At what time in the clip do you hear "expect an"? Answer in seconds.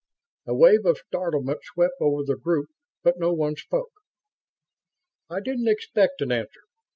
5.67-6.31